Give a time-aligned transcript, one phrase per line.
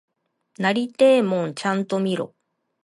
[0.57, 2.33] なりてえもんちゃんと見ろ！